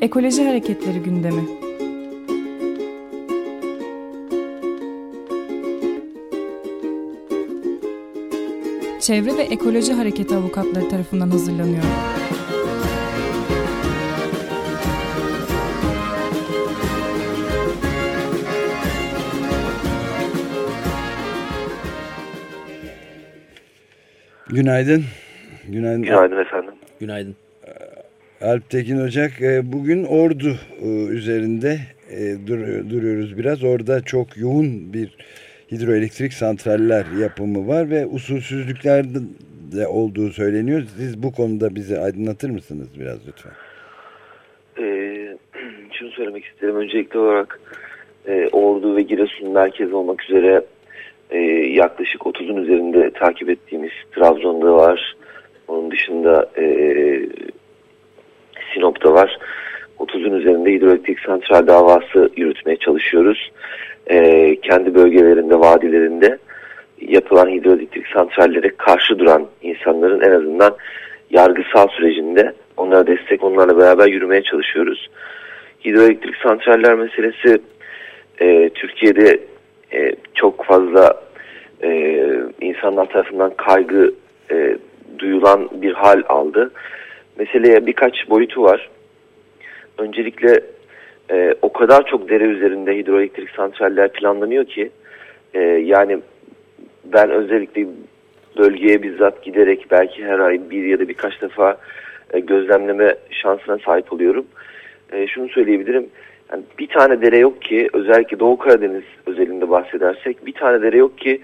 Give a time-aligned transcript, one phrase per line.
[0.00, 1.42] Ekoloji Hareketleri gündemi.
[9.00, 11.82] Çevre ve Ekoloji Hareketi avukatları tarafından hazırlanıyor.
[24.50, 25.04] Günaydın.
[25.68, 26.02] Günaydın.
[26.02, 26.74] Günaydın efendim.
[27.00, 27.36] Günaydın.
[28.42, 31.78] Alp Tekin Ocak e, bugün Ordu e, üzerinde
[32.10, 32.46] e,
[32.90, 33.64] duruyoruz biraz.
[33.64, 35.16] Orada çok yoğun bir
[35.72, 39.04] hidroelektrik santraller yapımı var ve usulsüzlükler
[39.76, 40.82] de olduğu söyleniyor.
[40.96, 43.52] Siz bu konuda bizi aydınlatır mısınız biraz lütfen?
[44.78, 45.36] Ee,
[45.92, 46.76] şunu söylemek isterim.
[46.76, 47.60] Öncelikli olarak
[48.26, 50.64] e, Ordu ve Giresun merkez olmak üzere
[51.30, 55.16] e, yaklaşık 30'un üzerinde takip ettiğimiz Trabzon'da var.
[55.68, 56.64] Onun dışında e,
[58.74, 59.38] Sinop'ta var.
[59.98, 63.50] 30'un üzerinde hidroelektrik santral davası yürütmeye çalışıyoruz.
[64.06, 66.38] E, kendi bölgelerinde, vadilerinde
[67.00, 70.76] yapılan hidroelektrik santrallere karşı duran insanların en azından
[71.30, 75.10] yargısal sürecinde onlara destek, onlarla beraber yürümeye çalışıyoruz.
[75.84, 77.58] Hidroelektrik santraller meselesi
[78.40, 79.40] e, Türkiye'de
[79.92, 81.22] e, çok fazla
[81.82, 82.20] e,
[82.60, 84.14] insanlar tarafından kaygı
[84.50, 84.76] e,
[85.18, 86.70] duyulan bir hal aldı.
[87.38, 88.90] Meseleye birkaç boyutu var.
[89.98, 90.60] Öncelikle
[91.30, 94.90] e, o kadar çok dere üzerinde hidroelektrik santraller planlanıyor ki
[95.54, 96.18] e, yani
[97.04, 97.86] ben özellikle
[98.58, 101.76] bölgeye bizzat giderek belki her ay bir ya da birkaç defa
[102.32, 104.46] e, gözlemleme şansına sahip oluyorum.
[105.12, 106.06] E, şunu söyleyebilirim.
[106.52, 111.18] Yani bir tane dere yok ki özellikle Doğu Karadeniz özelinde bahsedersek bir tane dere yok
[111.18, 111.40] ki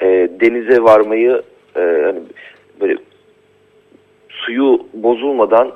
[0.00, 0.06] e,
[0.40, 1.42] denize varmayı
[1.76, 2.20] e, hani
[2.80, 2.96] böyle
[4.46, 5.72] suyu bozulmadan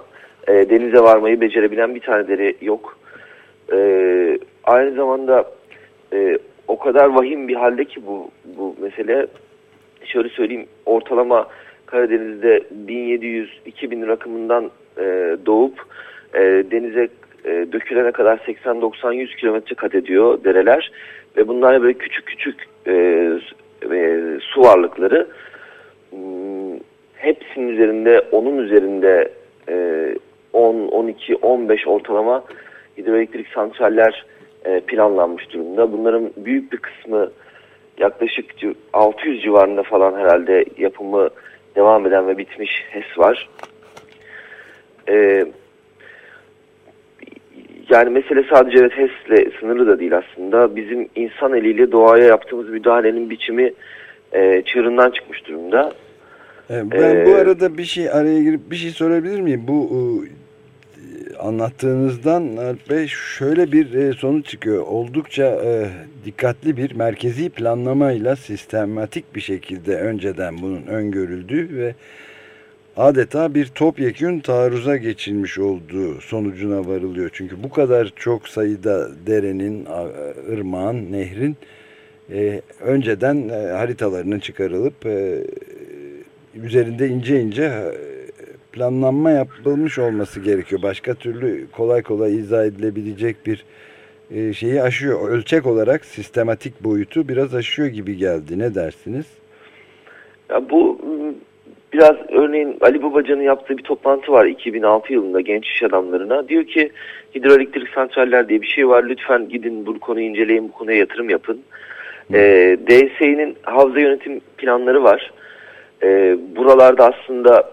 [0.48, 2.98] e, denize varmayı becerebilen bir tane dere yok.
[3.72, 3.78] E,
[4.64, 5.44] aynı zamanda
[6.12, 9.26] e, o kadar vahim bir halde ki bu, bu mesele.
[10.04, 11.46] Şöyle söyleyeyim ortalama
[11.86, 15.82] Karadeniz'de 1700-2000 rakımından e, doğup
[16.34, 16.40] e,
[16.70, 17.08] denize
[17.44, 20.92] e, dökülene kadar 80-90-100 kilometre kat ediyor dereler.
[21.36, 22.92] Ve bunlar böyle küçük küçük e,
[23.92, 25.26] e, su varlıkları
[27.20, 29.32] hepsinin üzerinde onun üzerinde
[29.68, 30.06] e,
[30.52, 32.44] 10, 12, 15 ortalama
[32.98, 34.26] hidroelektrik santraller
[34.64, 35.92] e, planlanmış durumda.
[35.92, 37.30] Bunların büyük bir kısmı
[37.98, 38.46] yaklaşık
[38.92, 41.30] 600 civarında falan herhalde yapımı
[41.76, 43.48] devam eden ve bitmiş HES var.
[45.08, 45.44] E,
[47.90, 50.76] yani mesele sadece evet HES'le sınırlı da değil aslında.
[50.76, 53.72] Bizim insan eliyle doğaya yaptığımız müdahalenin biçimi
[54.32, 55.92] e, çığırından çıkmış durumda.
[56.70, 59.64] Ben ee, bu arada bir şey araya girip bir şey sorabilir miyim?
[59.68, 64.82] Bu e, anlattığınızdan Alp Bey şöyle bir e, sonuç çıkıyor.
[64.82, 65.88] Oldukça e,
[66.24, 71.94] dikkatli bir merkezi planlamayla sistematik bir şekilde önceden bunun öngörüldüğü ve
[72.96, 77.30] adeta bir topyekün taarruza geçilmiş olduğu sonucuna varılıyor.
[77.32, 79.86] Çünkü bu kadar çok sayıda derenin,
[80.52, 81.56] ırmağın, nehrin
[82.32, 85.44] e, önceden e, haritalarının çıkarılıp e,
[86.54, 87.90] üzerinde ince ince e,
[88.72, 90.82] planlanma yapılmış olması gerekiyor.
[90.82, 93.64] Başka türlü kolay kolay izah edilebilecek bir
[94.30, 95.28] e, şeyi aşıyor.
[95.28, 98.58] Ölçek olarak sistematik boyutu biraz aşıyor gibi geldi.
[98.58, 99.26] Ne dersiniz?
[100.50, 101.00] Ya bu
[101.92, 106.48] biraz örneğin Ali Babacan'ın yaptığı bir toplantı var 2006 yılında genç iş adamlarına.
[106.48, 106.90] Diyor ki
[107.34, 109.04] hidroelektrik santraller diye bir şey var.
[109.08, 111.60] Lütfen gidin bu konuyu inceleyin, bu konuya yatırım yapın.
[112.32, 115.32] E, ee, DSİ'nin havza yönetim planları var.
[116.02, 117.70] E, buralarda aslında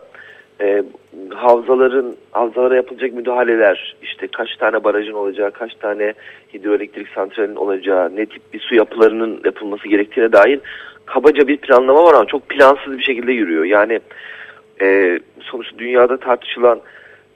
[0.61, 0.83] e,
[1.35, 6.13] havzaların havzalara yapılacak müdahaleler işte kaç tane barajın olacağı, kaç tane
[6.53, 10.59] hidroelektrik santralinin olacağı, ne tip bir su yapılarının yapılması gerektiğine dair
[11.05, 13.65] kabaca bir planlama var ama çok plansız bir şekilde yürüyor.
[13.65, 13.99] Yani
[14.81, 16.79] e, sonuçta dünyada tartışılan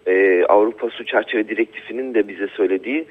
[0.07, 3.05] e, Avrupa Su Çerçeve Direktifinin de bize söylediği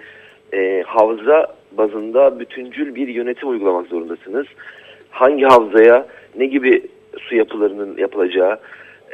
[0.53, 4.47] e, havza bazında bütüncül bir yönetim uygulamak zorundasınız.
[5.11, 6.07] Hangi havzaya
[6.37, 6.83] ne gibi
[7.19, 8.59] su yapılarının yapılacağı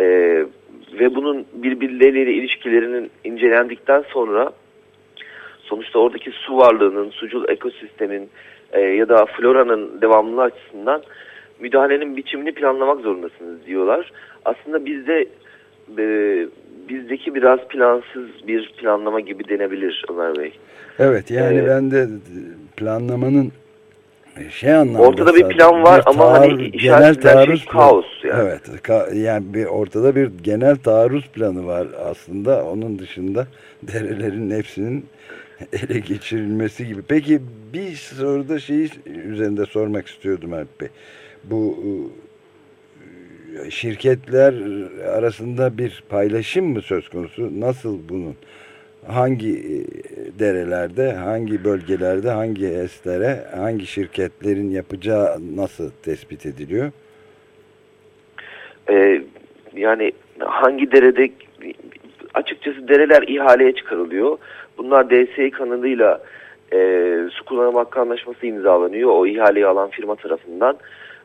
[0.01, 0.05] e,
[1.01, 4.51] ve bunun birbirleriyle ilişkilerinin incelendikten sonra
[5.63, 8.31] sonuçta oradaki su varlığının, sucul ekosistemin
[8.73, 11.03] e, ya da floranın devamlılığı açısından
[11.61, 14.13] müdahalenin biçimini planlamak zorundasınız diyorlar.
[14.45, 15.27] Aslında bizde
[15.99, 16.47] e,
[16.89, 20.53] bizdeki biraz plansız bir planlama gibi denebilir Ömer Bey.
[20.99, 22.07] Evet yani ee, ben de
[22.77, 23.53] planlamanın
[24.51, 28.05] şey anlamda ortada bir plan var bir ama taarruz, hani genel şey taarruz şey kaos
[28.25, 28.43] yani.
[28.43, 32.65] Evet, ka, yani bir ortada bir genel taarruz planı var aslında.
[32.65, 33.47] Onun dışında
[33.83, 35.07] derelerin hepsinin
[35.73, 37.03] ele geçirilmesi gibi.
[37.09, 37.41] Peki
[37.73, 40.89] bir soruda şeyi üzerinde sormak istiyordum Alp Bey.
[41.45, 41.79] Bu
[43.65, 44.55] e, şirketler
[45.09, 47.61] arasında bir paylaşım mı söz konusu?
[47.61, 48.37] Nasıl bunun?
[49.09, 49.79] Hangi e,
[50.39, 56.93] derelerde, hangi bölgelerde, hangi HES'lere, hangi şirketlerin yapacağı nasıl tespit ediliyor?
[58.91, 59.23] Ee,
[59.77, 61.31] yani hangi derede
[62.35, 64.39] açıkçası dereler ihaleye çıkarılıyor.
[64.79, 66.23] Bunlar DSİ kanalıyla
[66.73, 66.79] e,
[67.33, 69.11] su kullanım hakkı anlaşması imzalanıyor.
[69.11, 70.77] O ihaleyi alan firma tarafından.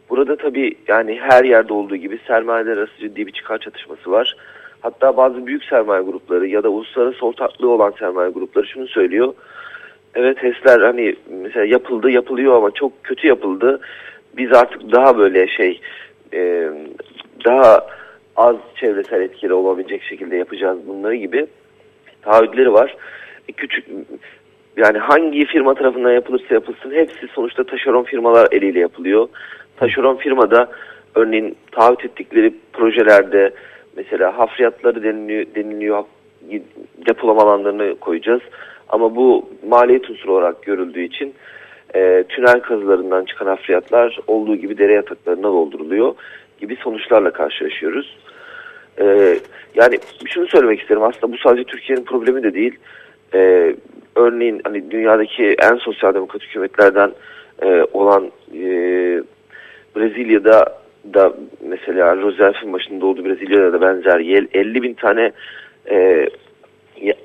[0.10, 4.36] Burada tabii yani her yerde olduğu gibi sermayeler arası ciddi bir çıkar çatışması var.
[4.82, 9.34] Hatta bazı büyük sermaye grupları ya da uluslararası ortaklığı olan sermaye grupları şunu söylüyor.
[10.16, 13.82] Evet HES'ler hani mesela yapıldı yapılıyor ama çok kötü yapıldı.
[14.38, 15.82] Biz artık daha böyle şey
[16.34, 16.70] e,
[17.46, 17.88] daha
[18.36, 21.46] az çevresel etkili olabilecek şekilde yapacağız bunları gibi
[22.22, 22.96] taahhütleri var.
[23.50, 23.86] E, küçük
[24.78, 29.30] yani hangi firma tarafından yapılırsa yapılsın hepsi sonuçta taşeron firmalar eliyle yapılıyor.
[29.78, 30.72] Taşeron firmada
[31.16, 33.54] örneğin taahhüt ettikleri projelerde
[33.96, 36.04] mesela hafriyatları deniliyor, deniliyor
[37.08, 38.42] depolama alanlarını koyacağız.
[38.90, 41.34] Ama bu maliyet unsuru olarak görüldüğü için
[41.96, 46.16] e, tünel kazılarından çıkan hafriyatlar olduğu gibi dere yataklarına dolduruluyor
[46.60, 48.18] gibi sonuçlarla karşılaşıyoruz.
[49.00, 49.38] E,
[49.76, 52.76] yani şunu söylemek isterim aslında bu sadece Türkiye'nin problemi de değil.
[53.34, 53.76] E,
[54.16, 57.12] örneğin hani dünyadaki en sosyal demokrat hükümetlerden
[57.64, 58.64] e, olan e,
[59.96, 60.82] Brezilya'da
[61.14, 61.34] da
[61.72, 65.32] mesela Roosevelt'in başında olduğu Brezilya'da da benzer 50 bin tane
[65.92, 66.28] e,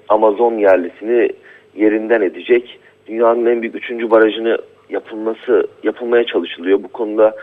[0.08, 1.30] Amazon yerlisini
[1.76, 2.78] yerinden edecek.
[3.06, 4.58] Dünyanın en büyük üçüncü barajını
[4.90, 6.82] yapılması yapılmaya çalışılıyor.
[6.82, 7.34] Bu konuda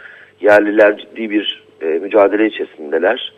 [0.42, 3.34] yerliler ciddi bir e, mücadele içerisindeler.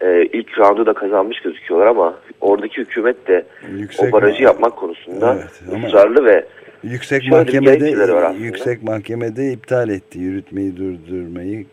[0.00, 3.44] E, ilk roundu da kazanmış gözüküyorlar ama oradaki hükümet de
[3.78, 6.44] Yüksek o barajı yapmak konusunda evet, ısrarlı ve
[6.82, 7.94] Yüksek mahkemede
[8.38, 11.64] yüksek mahkemede iptal etti yürütmeyi durdurmayı.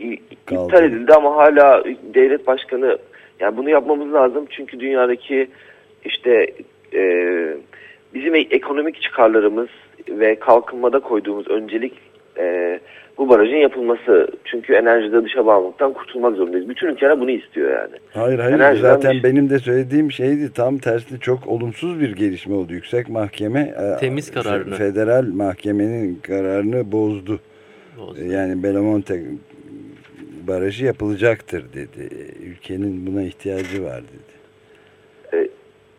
[0.46, 0.66] Kaldı.
[0.66, 2.98] İptal edildi ama hala devlet başkanı
[3.40, 5.48] yani bunu yapmamız lazım çünkü dünyadaki
[6.06, 6.48] işte
[6.94, 7.04] e,
[8.13, 9.69] bizim ekonomik çıkarlarımız
[10.10, 11.94] ve kalkınmada koyduğumuz öncelik
[12.45, 12.80] e,
[13.18, 14.27] bu barajın yapılması.
[14.45, 16.69] Çünkü enerjide dışa bağımlılıktan kurtulmak zorundayız.
[16.69, 17.95] Bütün ülkeler bunu istiyor yani.
[18.13, 19.24] Hayır hayır Enerjiden zaten dış...
[19.24, 22.74] benim de söylediğim şeydi tam tersi çok olumsuz bir gelişme oldu.
[22.74, 27.39] Yüksek Mahkeme e, temiz kararını federal mahkemenin kararını bozdu.
[27.97, 28.21] bozdu.
[28.24, 29.21] Yani Belamonte
[30.47, 32.09] barajı yapılacaktır dedi.
[32.45, 34.36] Ülkenin buna ihtiyacı var dedi.
[35.44, 35.50] E,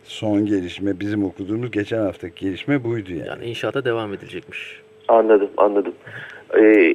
[0.04, 3.28] Son gelişme bizim okuduğumuz geçen haftaki gelişme buydu yani.
[3.28, 4.81] Yani inşaata devam edilecekmiş.
[5.08, 5.94] Anladım anladım.
[6.54, 6.94] Ee,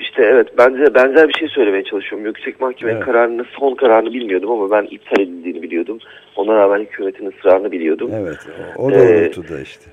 [0.00, 2.26] işte evet benzer, benzer bir şey söylemeye çalışıyorum.
[2.26, 3.06] Yüksek Mahkemenin evet.
[3.06, 5.98] kararını, son kararını bilmiyordum ama ben iptal edildiğini biliyordum.
[6.36, 8.10] Ona rağmen hükümetin ısrarını biliyordum.
[8.14, 8.38] Evet,
[8.76, 9.84] o doğrultuda ee, işte.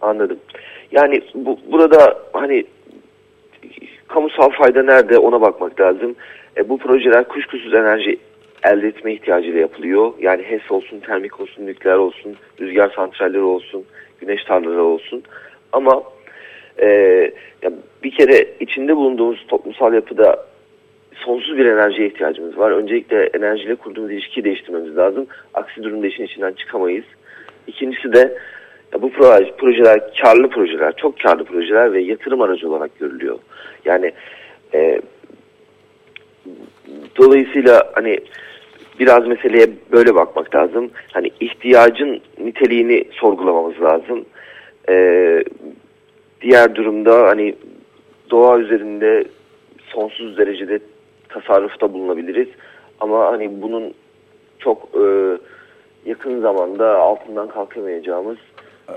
[0.00, 0.38] Anladım.
[0.92, 2.64] Yani bu, burada hani
[4.08, 6.16] kamusal fayda nerede ona bakmak lazım.
[6.56, 8.18] E, bu projeler kuşkusuz enerji
[8.64, 10.12] elde etme ihtiyacıyla yapılıyor.
[10.20, 13.84] Yani HES olsun, termik olsun, nükleer olsun, rüzgar santralleri olsun,
[14.20, 15.22] güneş tarlaları olsun.
[15.72, 16.02] Ama
[16.78, 16.86] e,
[17.62, 17.72] ya
[18.04, 20.46] bir kere içinde bulunduğumuz toplumsal yapıda
[21.14, 22.70] sonsuz bir enerjiye ihtiyacımız var.
[22.70, 25.26] Öncelikle enerjiyle kurduğumuz ilişkiyi değiştirmemiz lazım.
[25.54, 27.04] Aksi durumda işin içinden çıkamayız.
[27.66, 28.38] İkincisi de
[28.92, 29.10] ya bu
[29.58, 33.38] projeler karlı projeler, çok karlı projeler ve yatırım aracı olarak görülüyor.
[33.84, 34.12] Yani
[34.74, 35.00] e,
[37.16, 38.20] dolayısıyla hani
[39.00, 40.90] biraz meseleye böyle bakmak lazım.
[41.12, 44.24] Hani ihtiyacın niteliğini sorgulamamız lazım.
[44.88, 45.44] Ee,
[46.44, 47.54] diğer durumda hani
[48.30, 49.24] doğa üzerinde
[49.86, 50.78] sonsuz derecede
[51.28, 52.48] tasarrufta bulunabiliriz.
[53.00, 53.94] Ama hani bunun
[54.58, 55.04] çok e,
[56.06, 58.36] yakın zamanda altından kalkamayacağımız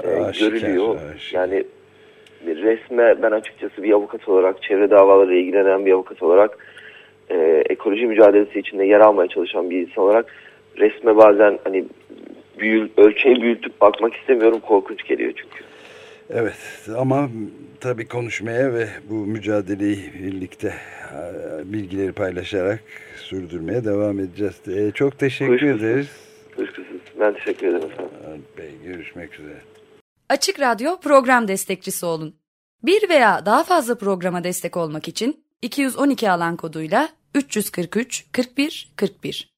[0.04, 0.08] e,
[0.40, 0.96] görülüyor.
[1.16, 1.40] Aşikar.
[1.40, 1.64] Yani
[2.46, 6.58] resme ben açıkçası bir avukat olarak, çevre davaları ilgilenen bir avukat olarak
[7.30, 10.26] e, ekoloji mücadelesi içinde yer almaya çalışan bir insan olarak
[10.78, 11.86] resme bazen hani
[12.60, 14.60] büyül, ölçeği büyütüp bakmak istemiyorum.
[14.68, 15.64] Korkunç geliyor çünkü.
[16.30, 17.30] Evet ama
[17.80, 20.74] tabii konuşmaya ve bu mücadeleyi birlikte
[21.14, 22.80] e, bilgileri paylaşarak
[23.18, 24.56] sürdürmeye devam edeceğiz.
[24.68, 25.84] E, çok teşekkür Kuşkusuz.
[25.84, 26.08] ederiz.
[26.56, 27.02] Kuşkusuz.
[27.20, 28.46] Ben teşekkür ederim efendim.
[28.58, 29.62] Bey görüşmek üzere.
[30.30, 32.36] Açık Radyo program destekçisi olun.
[32.84, 39.57] Bir veya daha fazla programa destek olmak için 212 alan koduyla 343 41 41